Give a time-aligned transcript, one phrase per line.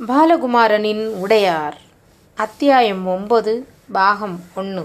[0.00, 1.76] பாலகுமாரனின் உடையார்.
[2.38, 3.52] அத்தியாயம் ஒன்பது
[3.92, 4.82] பாகம் ஒன்று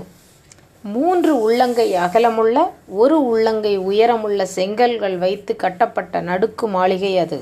[0.83, 7.39] மூன்று உள்ளங்கை அகலமுள்ள ஒரு உள்ளங்கை உயரமுள்ள செங்கல்கள் வைத்து கட்டப்பட்ட நடுக்கு மாளிகை அது.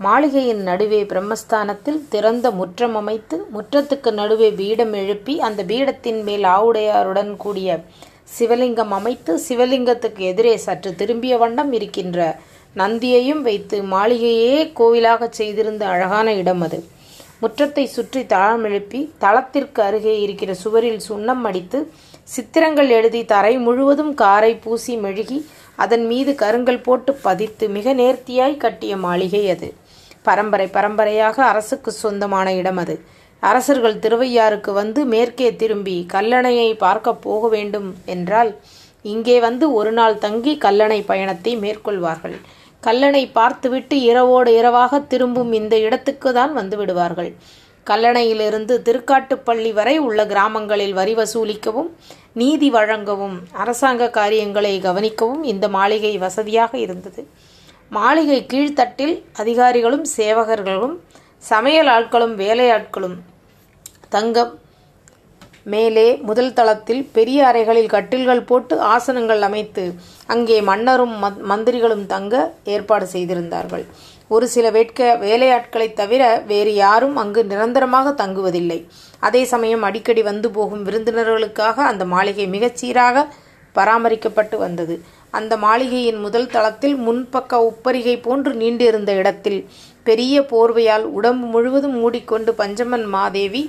[0.00, 7.80] மாளிகையின் நடுவே பிரம்மஸ்தானத்தில் திறந்த முற்றம் அமைத்து முற்றத்துக்கு நடுவே பீடம் எழுப்பி அந்த பீடத்தின் மேல் ஆவுடையாருடன் கூடிய
[8.38, 12.20] சிவலிங்கம் அமைத்து சிவலிங்கத்துக்கு எதிரே சற்று திரும்பிய வண்ணம் இருக்கின்ற
[12.76, 16.78] நந்தியையும் வைத்து மாளிகையே கோவிலாகச் செய்திருந்த அழகான இடம் அது.
[17.42, 21.78] முற்றத்தை சுற்றி தளம் எழுப்பி தளத்திற்கு அருகே இருக்கிற சுவரில் சுண்ணம் அடித்து
[22.24, 25.38] சித்திரங்கள் எழுதி தரை முழுவதும் காரை பூசி மெழுகி
[25.76, 29.68] அதன் மீது கருங்கல் போட்டு பதித்து மிக நேர்த்தியாய் கட்டிய மாளிகை அது.
[30.22, 32.94] பரம்பரை பரம்பரையாக அரசுக்கு சொந்தமான இடம் அது.
[33.42, 38.52] அரசர்கள் திருவையாருக்கு வந்து மேற்கே திரும்பி கல்லணையை பார்க்க போக வேண்டும் என்றால்
[39.04, 42.36] இங்கே வந்து ஒரு நாள் தங்கி கல்லணை பயணத்தை மேற்கொள்வார்கள்.
[42.86, 47.30] கல்லணை பார்த்துவிட்டு இரவோடு இரவாக திரும்பும் இந்த இடத்துக்கு தான் வந்து விடுவார்கள்.
[47.86, 51.90] கல்லணையிலிருந்து திருக்காட்டுப்பள்ளி வரை உள்ள கிராமங்களில் வரி வசூலிக்கவும்
[52.40, 57.22] நீதி வழங்கவும் அரசாங்க காரியங்களை கவனிக்கவும் இந்த மாளிகை வசதியாக இருந்தது.
[57.90, 60.96] மாளிகை கீழ்த்தட்டில் அதிகாரிகளும் சேவகர்களும்
[61.42, 63.16] சமையல் ஆட்களும் வேலையாட்களும்
[64.08, 64.52] தங்கம்
[65.64, 69.84] மேலே முதல் தளத்தில் பெரிய அறைகளில் கட்டில்கள் போட்டு ஆசனங்கள் அமைத்து
[70.26, 71.14] அங்கே மன்னரும்
[71.50, 73.84] மந்திரிகளும் தங்க ஏற்பாடு செய்திருந்தார்கள்.
[74.28, 78.78] ஒரு சில வேட்க வேலையாட்களை தவிர வேறு யாரும் அங்கு நிரந்தரமாக தங்குவதில்லை.
[79.20, 83.26] அதே சமயம் அடிக்கடி வந்து போகும் விருந்தினர்களுக்காக அந்த மாளிகை மிகச் சீராக
[83.74, 84.94] பராமரிக்கப்பட்டு வந்தது.
[85.30, 89.60] அந்த மாளிகையின் முதல் தளத்தில் முன்பக்க உப்பரிகை போன்று நீண்டிருந்த இடத்தில்
[90.02, 93.62] பெரிய போர்வையால் உடம்பு முழுவதும் மூடிக்கொண்டு பஞ்சமன் மாதேவி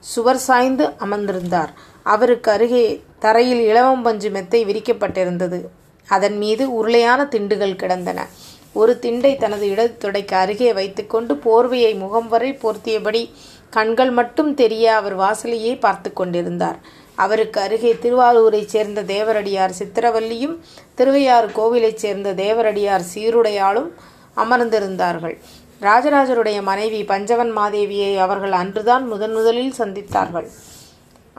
[0.00, 1.68] சுவர் சாய்ந்து அமர்ந்திருந்தார்.
[2.02, 5.60] அவருக்கு அருகே தரையில் இளவம்பஞ்சு மெத்தை விரிக்கப்பட்டிருந்தது.
[6.08, 8.26] அதன் மீது உருளையான திண்டுகள் கிடந்தன.
[8.72, 13.30] ஒரு திண்டை தனது இடது தொடைக்கு அருகே வைத்துக்கொண்டு போர்வையை முகம் வரை போர்த்தியபடி
[13.70, 16.78] கண்கள் மட்டும் தெரிய அவர் வாசலையே பார்த்து கொண்டிருந்தார்.
[17.14, 20.58] அவருக்கு அருகே திருவாரூரைச் சேர்ந்த தேவரடியார் சித்திரவல்லியும்
[20.94, 23.88] திருவையாறு கோவிலைச் சேர்ந்த தேவரடியார் சீருடையாலும்
[24.36, 25.38] அமர்ந்திருந்தார்கள்.
[25.86, 30.48] ராஜராஜருடைய மனைவி பஞ்சவன் மாதேவியை அவர்கள் அன்றுதான் முதன் முதலில் சந்தித்தார்கள்.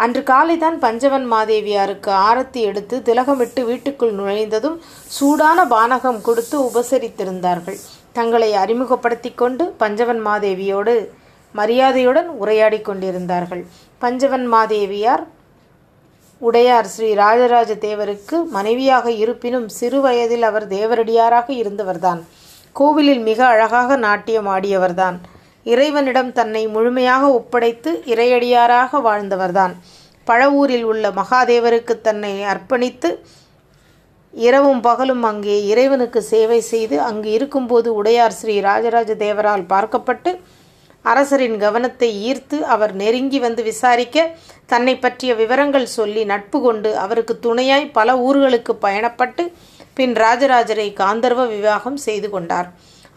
[0.04, 4.78] அன்று காலைதான் பஞ்சவன் மாதேவியாருக்கு ஆரத்தி எடுத்து திலகமிட்டு வீட்டுக்குள் நுழைந்ததும்
[5.18, 7.80] சூடான பானகம் கொடுத்து உபசரித்திருந்தார்கள்.
[8.18, 10.96] தங்களை அறிமுகப்படுத்தி கொண்டு பஞ்சவன் மாதேவியோடு
[11.56, 13.66] மரியாதையுடன் உரையாடி கொண்டிருந்தார்கள்.
[14.00, 15.26] பஞ்சவன் மாதேவியார்
[16.42, 22.22] உடையார் ஸ்ரீ ராஜராஜ தேவருக்கு மனைவியாக இருப்பினும் சிறு வயதில் அவர் தேவரடியாராக இருந்தவர்தான்.
[22.80, 25.18] கோவிலில் மிக அழகாக நாட்டியம் ஆடியவர்தான்.
[25.66, 29.74] இறைவனிடம் தன்னை முழுமையாக ஒப்படைத்து இறையடியாராக வாழ்ந்தவர்தான்.
[30.28, 33.10] பழவூரில் உள்ள மகாதேவருக்கு தன்னை அர்ப்பணித்து
[34.34, 40.32] இரவும் பகலும் அங்கே இறைவனுக்கு சேவை செய்து அங்கு இருக்கும்போது உடையார் ஸ்ரீ ராஜராஜ தேவரால் பார்க்கப்பட்டு
[41.06, 44.26] அரசரின் கவனத்தை ஈர்த்து அவர் நெருங்கி வந்து விசாரிக்க
[44.66, 49.44] தன்னை பற்றிய விவரங்கள் சொல்லி நட்பு கொண்டு அவருக்கு துணையாய் பல ஊர்களுக்கு பயணப்பட்டு
[50.00, 52.68] பின் ராஜராஜரை காந்தர்வ விவாகம் செய்து கொண்டார்.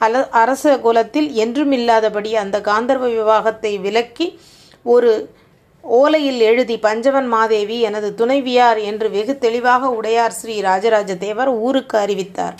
[0.05, 4.27] அல அரச குலத்தில் என்றுமில்லாதபடி அந்த காந்தர்வ விவாகத்தை விலக்கி
[4.95, 5.11] ஒரு
[5.85, 12.57] ஓலையில் எழுதி பஞ்சவன் மாதேவி எனது துணைவியார் என்று வெகு தெளிவாக உடையார் ஸ்ரீ ராஜராஜ தேவர் ஊருக்கு அறிவித்தார்.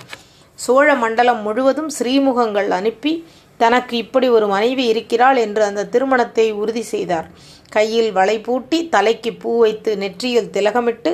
[0.59, 3.13] சோழ மண்டலம் முழுவதும் ஸ்ரீமுகங்கள் அனுப்பி
[3.61, 7.29] தனக்கு இப்படி ஒரு மனைவி இருக்கிறாள் என்று அந்த திருமணத்தை உறுதி செய்தார்.
[7.77, 11.13] கையில் வளை பூட்டி தலைக்கு பூ வைத்து நெற்றியில் திலகமிட்டு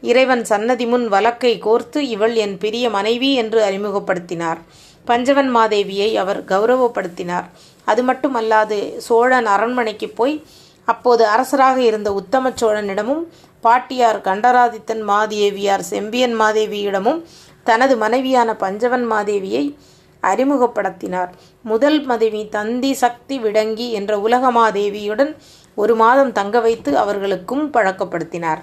[0.00, 4.60] இறைவன் சன்னதி முன் வழக்கை கோர்த்து இவள் என் பிரிய மனைவி என்று அறிமுகப்படுத்தினார்.
[5.04, 7.46] பஞ்சவன் மாதேவியை அவர் கௌரவப்படுத்தினார்.
[7.84, 10.42] அது மட்டுமல்லாது சோழன் அரண்மனைக்கு போய்
[10.84, 13.22] அப்போது அரசராக இருந்த உத்தம சோழனிடமும்
[13.60, 17.20] பாட்டியார் கண்டராதித்தன் மாதேவியார் செம்பியன் மாதேவியிடமும்
[17.64, 19.76] தனது மனைவியான பஞ்சவன் மாதேவியை
[20.22, 21.30] அறிமுகப்படுத்தினார்.
[21.62, 25.36] முதல் மதவி தந்தி சக்தி விடங்கி என்ற உலகமாதேவியுடன்
[25.74, 28.62] ஒரு மாதம் தங்க வைத்து அவர்களுக்கும் பழக்கப்படுத்தினார்.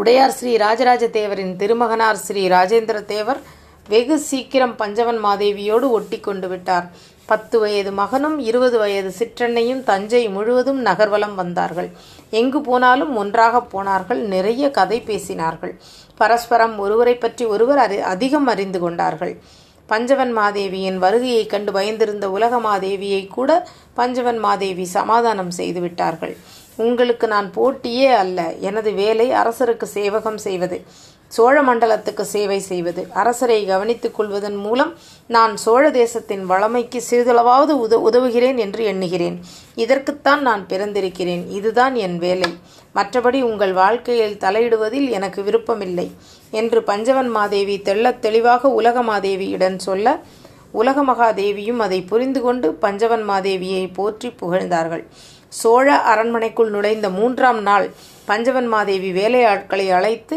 [0.00, 3.40] உடையார் ஸ்ரீ ராஜராஜ தேவரின் திருமகனார் ஸ்ரீ ராஜேந்திர தேவர்
[3.88, 6.86] வெகு சீக்கிரம் பஞ்சவன் மாதேவியோடு ஒட்டி கொண்டு விட்டார்.
[7.30, 11.90] பத்து வயது மகனும் இருபது வயது சிற்றன்னையும் தஞ்சை முழுவதும் நகர்வலம் வந்தார்கள்.
[12.40, 15.74] எங்கு போனாலும் ஒன்றாக போனார்கள் நிறைய கதை பேசினார்கள்.
[16.20, 19.34] பரஸ்பரம் ஒருவரை பற்றி ஒருவர் அறி அதிகம் அறிந்து கொண்டார்கள்.
[19.88, 23.50] பஞ்சவன் மாதேவியின் வருகையை கண்டு பயந்திருந்த உலக மாதேவியை கூட
[24.00, 26.36] பஞ்சவன் மாதேவி சமாதானம் செய்து விட்டார்கள்.
[26.76, 28.52] உங்களுக்கு நான் போட்டியே அல்ல.
[28.60, 30.82] எனது வேலை அரசருக்கு சேவகம் செய்வது
[31.28, 33.06] சோழ மண்டலத்துக்கு சேவை செய்வது.
[33.12, 34.94] அரசரை கவனித்துக் கொள்வதன் மூலம்
[35.26, 39.40] நான் சோழ தேசத்தின் வளமைக்கு சிறிதளவாவது உத உதவுகிறேன் என்று எண்ணுகிறேன்.
[39.74, 41.48] இதற்குத்தான் நான் பிறந்திருக்கிறேன்.
[41.48, 42.56] இதுதான் என் வேலை.
[42.94, 46.10] மற்றபடி உங்கள் வாழ்க்கையில் தலையிடுவதில் எனக்கு விருப்பமில்லை
[46.50, 50.18] என்று பஞ்சவன் மாதேவி தெள்ளத் தெளிவாக உலக மாதேவியிடம் சொல்ல
[50.70, 55.06] உலக மகாதேவியும் அதை புரிந்து கொண்டு பஞ்சவன் மாதேவியை போற்றி புகழ்ந்தார்கள்.
[55.60, 57.86] சோழ அரண்மனைக்குள் நுழைந்த மூன்றாம் நாள்
[58.24, 60.36] பஞ்சவன் மாதேவி வேலையாட்களை அழைத்து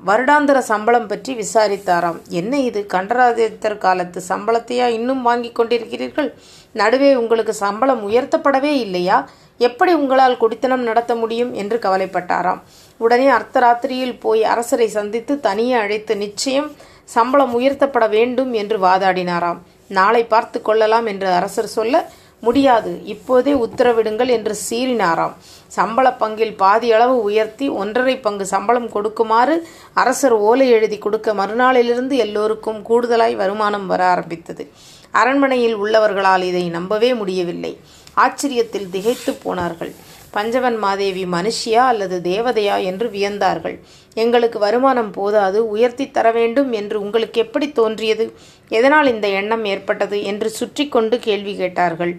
[0.00, 2.18] வருடாந்திர சம்பளம் பற்றி விசாரித்தாராம்.
[2.40, 2.80] என்ன இது?
[2.92, 6.30] கண்டராதித்தர் காலத்து சம்பளத்தையா இன்னும் வாங்கி கொண்டிருக்கிறீர்கள்?
[6.72, 9.18] நடுவே உங்களுக்கு சம்பளம் உயர்த்தப்படவே இல்லையா?
[9.60, 11.52] எப்படி உங்களால் குடித்தனம் நடத்த முடியும்?
[11.54, 12.62] என்று கவலைப்பட்டாராம்.
[13.00, 16.70] உடனே அர்த்தராத்திரியில் போய் அரசரை சந்தித்து தனியே அழைத்து நிச்சயம்
[17.16, 19.60] சம்பளம் உயர்த்தப்பட வேண்டும் என்று வாதாடினாராம்.
[19.98, 21.94] நாளை பார்த்து கொள்ளலாம் என்று அரசர் சொல்ல
[22.40, 23.04] முடியாது.
[23.04, 25.34] இப்போதே உத்தரவிடுங்கள் என்று சீறினாராம்.
[25.66, 29.56] சம்பள பங்கில் பாதியளவு உயர்த்தி ஒன்றரை பங்கு சம்பளம் கொடுக்குமாறு
[29.94, 34.64] அரசர் ஓலை எழுதி கொடுக்க மறுநாளிலிருந்து எல்லோருக்கும் கூடுதலாய் வருமானம் வர ஆரம்பித்தது.
[35.10, 37.78] அரண்மனையில் உள்ளவர்களால் இதை நம்பவே முடியவில்லை.
[38.16, 39.92] ஆச்சரியத்தில் திகைத்து போனார்கள்.
[40.30, 43.78] பஞ்சவன் மாதேவி மனுஷியா அல்லது தேவதையா என்று வியந்தார்கள்.
[44.14, 48.32] எங்களுக்கு வருமானம் போதாது உயர்த்தி தர வேண்டும் என்று உங்களுக்கு எப்படி தோன்றியது?
[48.68, 52.14] எதனால் இந்த எண்ணம் ஏற்பட்டது என்று சுற்றி கொண்டு கேள்வி கேட்டார்கள்.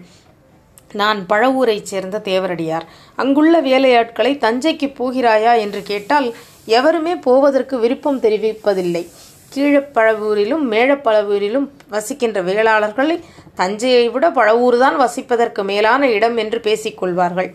[0.92, 2.86] நான் பழவூரைச் சேர்ந்த தேவரடியார்.
[3.16, 6.34] அங்குள்ள வேலையாட்களை தஞ்சைக்கு போகிறாயா என்று கேட்டால்
[6.64, 9.04] எவருமே போவதற்கு விருப்பம் தெரிவிப்பதில்லை.
[9.54, 13.16] கீழப்பழவூரிலும் மேழப்பழவூரிலும் வசிக்கின்ற வேளாளர்களை
[13.60, 17.50] தஞ்சையை விட பழவூர்தான் வசிப்பதற்கு மேலான இடம் என்று பேசிக்கொள்வார்கள்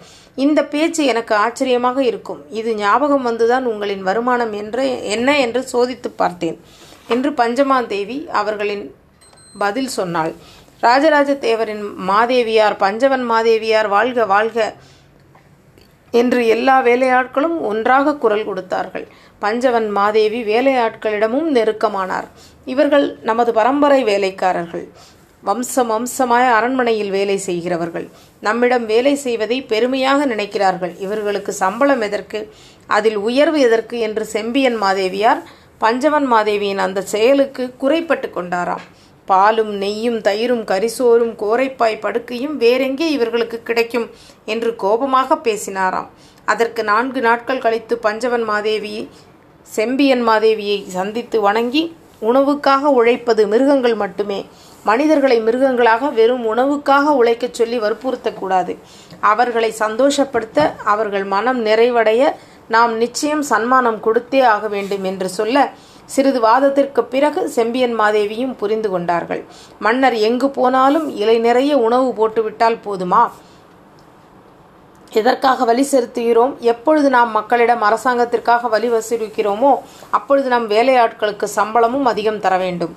[0.46, 2.42] இந்த பேச்சு எனக்கு ஆச்சரியமாக இருக்கும்.
[2.60, 4.84] இது ஞாபகம் வந்துதான் உங்களின் வருமானம் என்று
[5.16, 6.58] என்ன என்று சோதித்து பார்த்தேன்
[7.14, 8.86] என்று பஞ்சமாந்தேவி அவர்களின்
[9.58, 10.34] பதில் சொன்னாள்.
[10.86, 14.58] ராஜராஜ தேவரின் மாதேவியார் பஞ்சவன் மாதேவியார் வாழ்க வாழ்க
[16.12, 19.08] என்று எல்லா வேலையாட்களும் ஒன்றாக குரல் கொடுத்தார்கள்.
[19.40, 22.28] பஞ்சவன் மாதேவி வேலையாட்களிடமும் நெருக்கமானார்.
[22.66, 24.90] இவர்கள் நமது பரம்பரை வேலைக்காரர்கள்.
[25.42, 28.10] வம்சம் வம்சமாய் அரண்மனையில் வேலை செய்கிறவர்கள்.
[28.40, 31.00] நம்மிடம் வேலை செய்வதை பெருமையாக நினைக்கிறார்கள்.
[31.00, 32.54] இவர்களுக்கு சம்பளம் எதற்கு?
[32.88, 34.00] அதில் உயர்வு எதற்கு?
[34.00, 35.44] என்று செம்பியன் மாதேவியார்
[35.78, 38.86] பஞ்சவன் மாதேவியின் அந்த செயலுக்கு குறைப்பட்டு கொண்டாராம்.
[39.32, 44.08] பாலும் நெய்யும் தயிரும் கரிசோறும் கோரைப்பாய் படுக்கையும் வேறெங்கே இவர்களுக்கு கிடைக்கும்
[44.54, 46.10] என்று கோபமாக பேசினாராம்.
[46.52, 48.96] அதற்கு நான்கு நாட்கள் கழித்து பஞ்சவன் மாதேவி
[49.68, 51.84] செம்பியன் மாதேவியை சந்தித்து வணங்கி
[52.30, 54.40] உணவுக்காக உழைப்பது மிருகங்கள் மட்டுமே.
[54.90, 58.74] மனிதர்களை மிருகங்களாக வெறும் உணவுக்காக உழைக்கச் சொல்லி வற்புறுத்தக்கூடாது.
[59.32, 60.60] அவர்களை சந்தோஷப்படுத்த
[60.94, 62.22] அவர்கள் மனம் நிறைவடைய
[62.76, 65.58] நாம் நிச்சயம் சன்மானம் கொடுத்தே ஆக வேண்டும் என்று சொல்ல
[66.14, 69.42] சிறிது வாதத்திற்கு பிறகு செம்பியன் மாதேவியும் புரிந்து கொண்டார்கள்.
[69.86, 73.24] மன்னர் எங்கு போனாலும் இலை நிறைய உணவு போட்டுவிட்டால் போதுமா?
[75.20, 76.54] எதற்காக வழி செலுத்துகிறோம்?
[76.72, 79.72] எப்பொழுது நாம் மக்களிடம் அரசாங்கத்திற்காக வழி வசூலிக்கிறோமோ
[80.18, 82.96] அப்பொழுது நம் வேலையாட்களுக்கு சம்பளமும் அதிகம் தர வேண்டும்.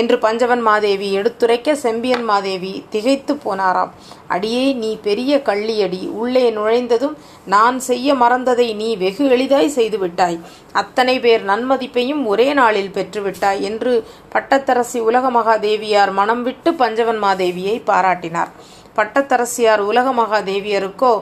[0.00, 3.92] என்று பஞ்சவன் மாதேவி எடுத்துரைக்க செம்பியன் மாதேவி திகைத்து போனாராம்.
[4.34, 6.00] அடியே நீ பெரிய கள்ளியடி.
[6.22, 7.16] உள்ளே நுழைந்ததும்
[7.54, 10.38] நான் செய்ய மறந்ததை நீ வெகு எளிதாய் செய்துவிட்டாய்.
[10.82, 13.92] அத்தனை பேர் நன்மதிப்பையும் ஒரே நாளில் பெற்றுவிட்டாய் என்று
[14.34, 18.52] பட்டத்தரசி உலக மகாதேவியார் மனம் விட்டு பஞ்சவன் மாதேவியை பாராட்டினார்.
[18.96, 21.12] பட்டத்தரசியார் உலக மகாதேவியருக்கோ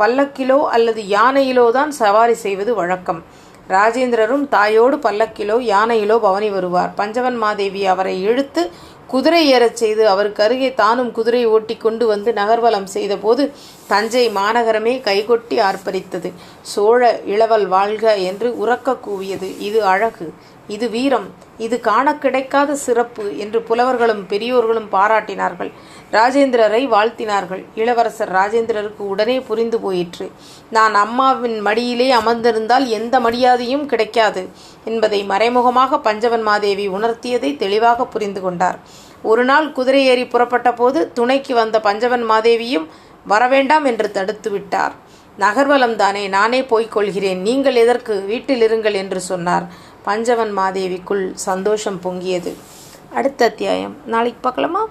[0.00, 3.20] பல்லக்கிலோ அல்லது யானையிலோ தான் சவாரி செய்வது வழக்கம்.
[3.68, 6.92] ராஜேந்திரரும் தாயோடு பல்லக்கிலோ யானையிலோ பவனி வருவார்.
[6.94, 8.62] பஞ்சவன் மாதேவி அவரை இழுத்து
[9.06, 13.42] குதிரை ஏறச் செய்து அவருக்கு அருகே தானும் குதிரை ஓட்டி கொண்டு வந்து நகர்வலம் செய்தபோது
[13.88, 16.30] தஞ்சை மாநகரமே கைகொட்டி ஆர்ப்பரித்தது.
[16.72, 19.48] சோழ இளவல் வாழ்க என்று உறக்க கூவியது.
[19.58, 20.26] இது அழகு.
[20.68, 21.26] இது வீரம்
[21.58, 25.70] இது காண கிடைக்காத சிறப்பு என்று புலவர்களும் பெரியோர்களும் பாராட்டினார்கள்.
[26.12, 27.64] ராஜேந்திரரை வாழ்த்தினார்கள்.
[27.74, 30.30] இளவரசர் ராஜேந்திரருக்கு உடனே புரிந்து போயிற்று.
[30.70, 34.48] நான் அம்மாவின் மடியிலே அமர்ந்திருந்தால் எந்த மரியாதையும் கிடைக்காது
[34.84, 38.78] என்பதை மறைமுகமாக பஞ்சவன் மாதேவி உணர்த்தியதை தெளிவாக புரிந்து கொண்டார்.
[39.22, 42.86] ஒரு நாள் குதிரை ஏறி புறப்பட்ட போது துணைக்கு வந்த பஞ்சவன் மாதேவியும்
[43.28, 44.94] வரவேண்டாம் என்று தடுத்து விட்டார்.
[45.38, 47.40] நகர்வலம் தானே நானே போய்க் கொள்கிறேன்.
[47.42, 48.20] நீங்கள் எதற்கு?
[48.20, 49.64] வீட்டில் இருங்கள் என்று சொன்னார்.
[50.06, 52.52] பஞ்சவன் மாதேவிக்குள் சந்தோஷம் பொங்கியது.
[53.12, 53.96] அடுத்த அத்தியாயம்.
[54.06, 54.88] நாளைக்கு பார்க்கலாமா?